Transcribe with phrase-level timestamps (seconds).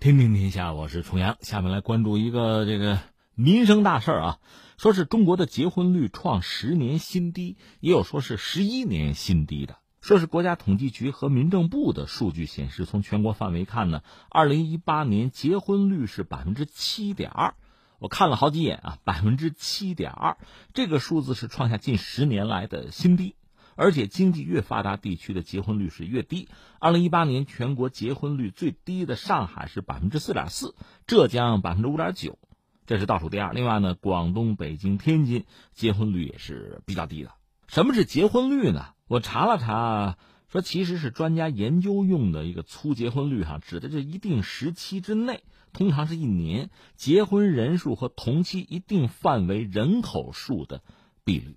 [0.00, 1.38] 天天天下，我是重阳。
[1.40, 3.00] 下面来关注一个这个
[3.34, 4.38] 民生大事儿啊，
[4.76, 9.78] 说是中国的结婚率创十年新低，也有说是十一年新低的。
[10.00, 17.54] 说是国家统计局和民政部的数据显示，从全国范围看呢，二零一八年结婚率是百分之七点二。
[17.98, 20.36] 我看了好几眼啊，百分之七点二，
[20.74, 23.34] 这个数字是创下近十年来的新低。
[23.78, 26.48] 而且经济越发达地区的结婚率是越低。
[26.80, 30.74] 二零一八年全国结婚率最低的上海是百分之四点四，
[31.06, 32.40] 浙江百分之五点九，
[32.86, 33.52] 这是倒数第二。
[33.52, 37.30] 另外呢，广东、北京、天津结婚率也是比较低的。
[37.68, 38.86] 什么是结婚率呢？
[39.06, 40.18] 我查了查，
[40.50, 50.82] 说其实是专家研究用的一个粗结婚率，哈，指的这一定时期之内，通常是一年结婚人数和同期一定范围人口数的
[51.22, 51.56] 比率。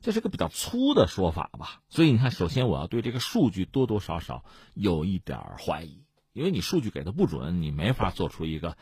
[0.00, 8.76] 这是个比较粗的说法吧，所以你看，首先我要对这个数据多多少少有一点怀疑，因为你数据给的不准，你没法做出一个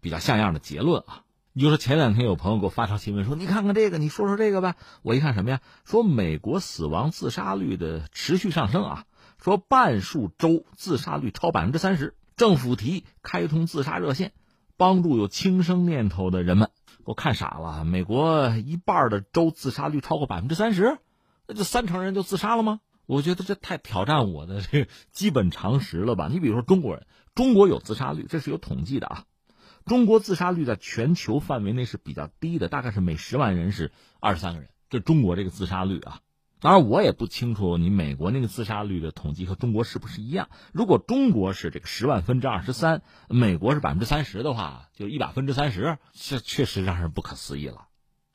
[0.00, 1.22] 比较像样的结论啊。
[1.52, 4.76] 你就说前两天有朋友给我发条新闻说，你看看这个，你说说这个吧。
[5.00, 5.62] 我一看什么呀？
[5.86, 9.04] 说美国死亡自杀率的持续上升啊，
[9.42, 14.34] 说半数州自杀率超百分之三十，政府提议开通自杀热线，
[14.76, 16.68] 帮助有轻生念头的人们。
[17.06, 20.98] 我看傻了，美国一半的州自杀率超过百分之三十，
[21.46, 22.80] 那就三成人就自杀了吗？
[23.06, 26.28] 我觉得这太挑战我的这个基本常识了吧？
[26.28, 29.24] 你比如说中国人，中国有自杀率，这是有统计的啊。
[29.84, 36.22] 中国自杀率在全球范围内是比较低的，大概是每十万人是二十三个人，这中国这个自杀率啊。
[36.58, 40.48] 当然，我也不清楚你美国那个自杀率的统计和中国是不是一样。
[40.72, 47.88] 如果中国是这个十万分之二十三，美国是百分之三十的话，就一百分之三十，这确实让人不可思议了。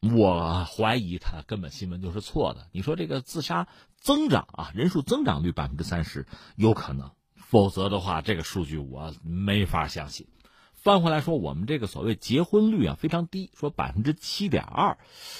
[0.00, 2.68] 我怀疑他根本新闻就是错的。
[2.72, 10.26] 你说这个自杀增长啊，人数增长率百分之三十有可能，否则的话，这个数据我没法相信。
[10.74, 14.98] 翻回来说，我们这个所谓结婚率啊非常低，说百分之七点二，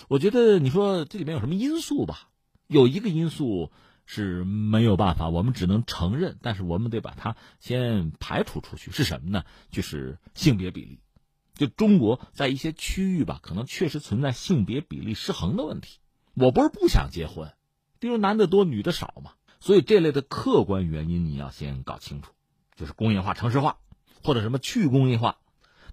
[0.08, 2.28] 我觉得你说这里面有什么因素吧？
[2.68, 3.72] 有一个因素
[4.04, 9.44] 是没有办法，我们只能承认，但是我们得把它先排除出去，是什么呢？
[9.70, 11.00] 就是性别比例。
[11.54, 15.98] 就中国在一些区域吧，可能确实存在性别比例失衡的问题。
[16.34, 17.52] 我不是不想结婚，
[17.98, 22.32] 比如男的多女的少嘛，所以这类的客观原因你要先搞清楚，
[22.76, 23.78] 就是工业化、城市化，
[24.22, 25.38] 或者什么去工业化，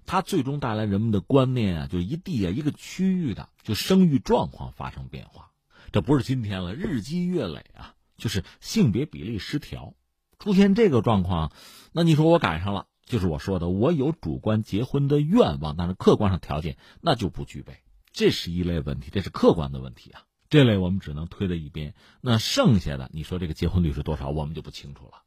[0.04, 5.50] 它最终带来人们的观念啊，就一地啊一个区域的就生育状况发生变化。
[5.96, 9.94] 这不是今天了，日积月累啊，就是性别比例失调，
[10.38, 11.52] 出现这个状况，
[11.90, 17.78] 那你说我赶上了，就是我说的，我有主观结婚的愿望，但是客观上条件那就不具备，
[18.12, 21.94] 这是一类问题，这是客观的问题啊，这类我们只能推在一边。
[22.20, 25.22] 那剩下的，你说这个结婚率是多少，我们就不清楚了。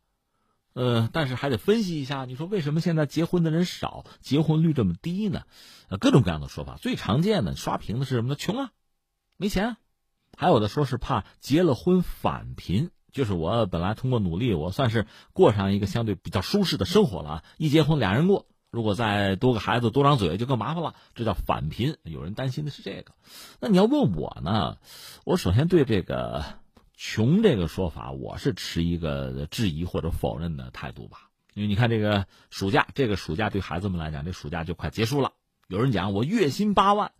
[0.74, 5.46] 呃，但是还得分析一下，你说为什么现在结婚的人少，结婚率这么低呢？
[5.88, 8.35] 呃，各种各样的说法，最常见的刷屏的是什么呢？
[8.35, 8.72] 穷啊，
[9.35, 9.78] 没钱啊。
[10.38, 17.44] 还有的说是怕结了婚返贫，就是我本来通过努力，我算是过上一个相对比较舒适的生活了啊。
[17.57, 21.97] 一结婚俩人过，如果再多个孩子多张嘴就更麻烦了，这叫返贫。
[22.03, 23.13] 有人担心的是这个。
[23.59, 24.78] 那你要问我呢，
[25.25, 26.46] 我首先对这个
[26.96, 31.29] 穷这个说法，我是持一个质疑或者否认的态度吧。
[31.56, 35.34] 因为你看这个暑假，这个暑假对孩子们来讲，这暑假就快结束了。
[35.67, 37.11] 有人讲我月薪八万，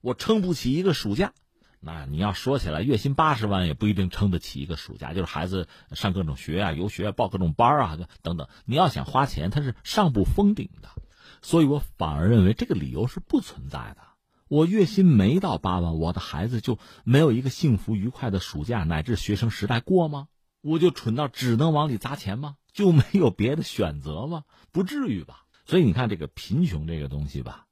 [0.00, 1.32] 我撑不起一个暑假。
[1.84, 5.14] 那你要说起来，月薪八十万也不一定撑得起一个暑假。
[5.14, 10.88] 就是孩子上各种学啊、游学、啊报各种班啊等等，你要想花钱，他是上不封顶的。
[11.42, 13.96] 所以我反而认为这个理由是不存在的。
[14.46, 20.28] 我月薪没到八万，我的孩子就没有一个幸福愉快的暑假乃至学生时代过吗？
[20.60, 22.56] 我就蠢到只能往里砸钱吗？
[22.72, 24.44] 就没有别的选择吗？
[24.70, 25.46] 不至于吧。
[25.64, 27.66] 所以你看，这个贫穷这个东西吧，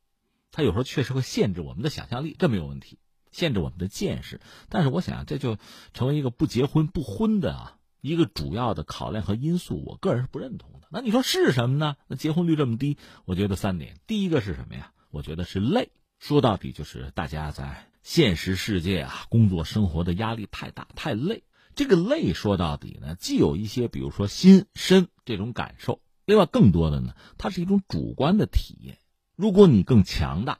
[0.50, 2.98] 它有时候确实会限制我们的想象力，这没有问题。
[3.30, 5.58] 限制我们的见识，但是我想这就
[5.94, 10.88] 成为一个不结婚不婚的啊一个主要的考量和因素，我个人是不认同的。
[10.90, 11.96] 那你说是什么呢？
[12.08, 14.92] 那结婚率这么低，我觉得三点，第一个是什么呀？
[15.10, 15.90] 我觉得是累。
[16.18, 21.44] 说到底就是大家在现实世界啊，工作生活的压力太大，太累。
[21.74, 28.98] 这个累说到底呢，既有一些比如说心身这种感受，另外更多的呢，它是一种主观的体验。
[29.36, 30.58] 如果你更强大，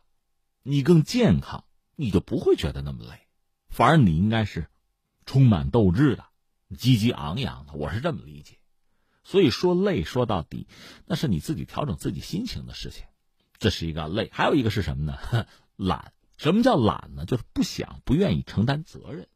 [0.63, 1.65] 你更健康。
[2.01, 3.27] 你就不会觉得那么累，
[3.69, 4.69] 反而你应该是
[5.27, 6.25] 充满斗志的、
[6.79, 7.75] 积极昂扬的。
[7.75, 8.57] 我是这么理解。
[9.23, 10.67] 所以说累说到底，
[11.05, 13.05] 那是你自己调整自己心情的事情，
[13.59, 14.31] 这是一个累。
[14.33, 15.47] 还有一个是什么呢？
[15.77, 16.15] 懒。
[16.39, 17.27] 什么叫懒呢？
[17.27, 19.29] 就是不想、不愿意承担责任。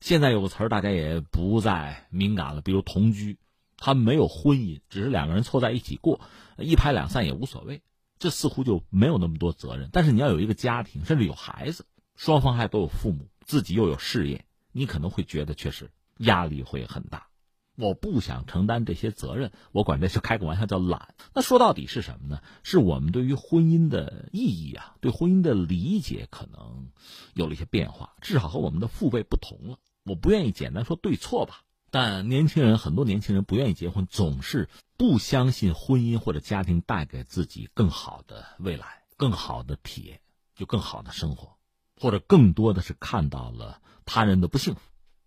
[0.00, 3.36] 现在有个词儿大家也不再敏感了，比如同居，
[3.76, 6.20] 他没有婚姻，只是两个人凑在一起过，
[6.56, 7.82] 一拍两散也无所谓。
[8.20, 9.90] 这似乎就没有那么多责任。
[9.92, 11.84] 但是你要有一个家庭，甚至有孩子，
[12.22, 17.26] 双方还都有父母，自己又有事业，你可能会觉得确实压力会很大。
[17.74, 21.16] 我不想承担这些责任，我管这是开个玩笑叫懒。
[21.34, 22.40] 那说到底是什么呢？
[22.62, 26.92] 是我们对于婚姻的意义啊，对婚姻的理解可能
[27.34, 29.80] 有了一些变化，至少和我们的父辈不同了。
[30.04, 31.64] 我不愿意简单说对错吧。
[31.90, 40.20] 但年轻人很多年轻人不愿意结婚，总是不相信婚姻或者家庭带给自己更好的未来、更好的体验，
[40.54, 41.56] 就更好的生活，
[41.96, 44.80] 或者更多的是看到了他人的不幸福，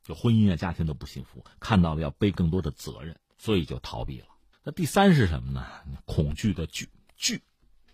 [0.04, 4.28] 就婚姻啊家庭的不幸福，看到了要背更多的责任，所以就逃避了。
[4.64, 5.66] 那第三是什么呢？
[6.06, 7.42] 恐惧的惧惧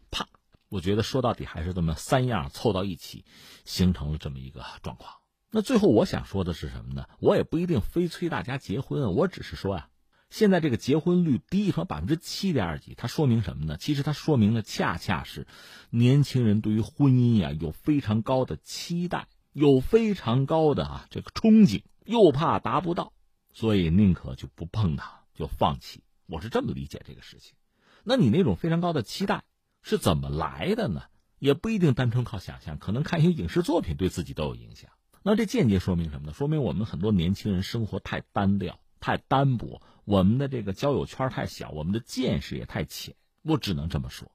[0.10, 0.28] 怕。
[0.70, 3.26] 我觉得说到底还是这么三样凑到一起，
[3.66, 5.16] 形成了这么一个状况。
[5.50, 7.10] 那最后我想说的是什么呢？
[7.20, 9.90] 我也不一定非催大家结婚，我只是说呀，
[10.32, 13.76] 现在这个结婚率低，说百分之七点二几，它说明什么呢？
[13.78, 15.46] 其实它说明了恰恰是
[15.90, 23.12] 年轻人对于婚姻呀有非常高的期待，有非常高的啊这个憧憬，又怕达不到，
[23.54, 26.02] 所以宁可就不碰它，就放弃。
[26.28, 27.56] 我是这么理解这个事情。
[28.06, 29.44] 那你那种非常高的期待
[29.84, 31.04] 是怎么来的呢？
[31.40, 34.92] 也不一定单纯靠想象，可能看一些影视作品对自己都有影响。
[35.24, 36.34] 那这间接说明什么呢？
[36.34, 43.16] 说明我们很多年轻人生活太单调、太单薄，我们的这个交友圈太小，我们的见识也太浅。
[43.42, 44.32] 我只能这么说。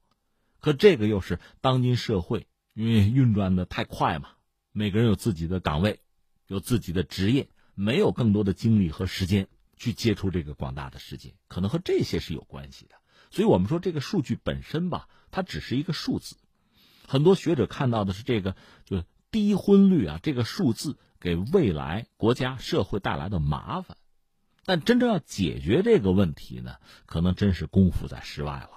[0.60, 4.30] 可这个又是当今社会因为运转的太快嘛，
[4.72, 6.00] 每个人有自己的岗位，
[6.46, 12.96] 有自己的职业，没有更多的精力和时间去接触这个广大的世界，可能和这些是有关系的。
[13.30, 16.36] 所以我们说这个数据本身吧，它只是一个数字。
[17.06, 19.04] 很多学者看到的是这个，就。
[19.32, 23.98] 低婚率啊，这个数字给未来国家社会带来的麻烦，
[24.66, 26.74] 但真正要解决这个问题呢，
[27.06, 28.70] 可能真是功夫在室外了。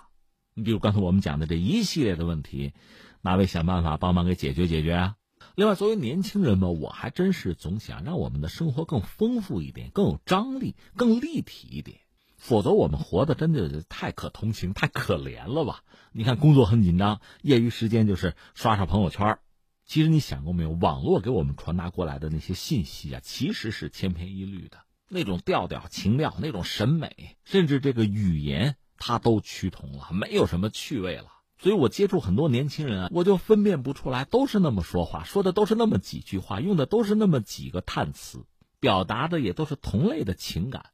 [0.54, 2.74] 你比如刚才我们讲的这一系列的问题，
[3.22, 5.16] 哪位想办法帮忙给解决解决啊？
[5.56, 12.02] 另外，作为年轻人嘛，我还真是总想让我们的生活更丰富一点，更有张力，更立体一点。
[12.38, 15.84] 否则，我们活的真的太可同情、太可怜了吧？
[16.12, 19.40] 你看，工作很紧张，业余时间就是刷刷朋友圈。
[19.86, 24.78] 其实你想过没有，网络给我们传达过来的那些信息啊，其实是千篇一律的，
[25.10, 31.26] 那种调调、情调、那种审美，甚至这个语言，它都趋同了，没有什么趣味了。
[31.58, 38.46] 所以我接触很多年轻人，我就分辨不出来，都是那么说话，说的都是那么几句话，用的都是那么几个叹词，
[38.80, 40.92] 表达的也都是同类的情感，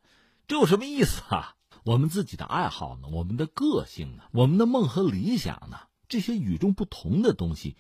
[0.48, 1.56] 这有什么意思啊？
[1.84, 3.10] 我们自己的爱好呢？
[3.12, 4.24] 我们的个性呢？
[4.32, 5.78] 我们的梦和理想呢？
[6.08, 7.76] 这些与众不同的东西。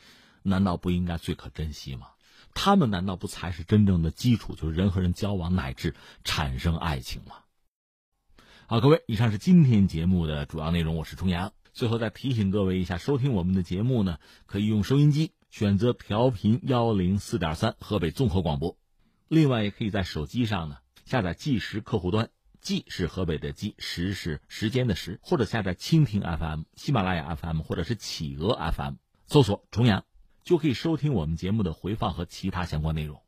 [0.47, 2.09] 难道不应该最可珍惜吗？
[2.56, 5.94] 他们难道不才是真正的基础，就是人和人交往乃至
[6.24, 7.36] 产生爱情吗？
[8.66, 10.96] 好，各位，以上是今天节目的主要内容。
[10.96, 11.54] 我是重阳。
[11.74, 14.18] 最后再提醒各位一下，收听我们的节目呢，
[14.48, 18.78] 可以用收音机选择调频幺零四点三河北综合广播，
[19.28, 22.30] 另外也可以在手机上呢下载计时客户端，
[22.62, 28.94] 计是河北的计，时是时间的时，或者下载蜻蜓 FM、喜马拉雅 FM 或者是企鹅 FM，
[29.28, 30.06] 搜索重阳。
[30.45, 33.19] 就可以收听我们节目的回放和其他相关内容。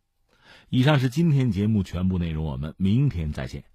[0.70, 3.66] 以上是今天节目全部内容，我们明天再见。